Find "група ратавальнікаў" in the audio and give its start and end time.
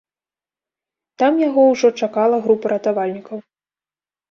2.47-3.37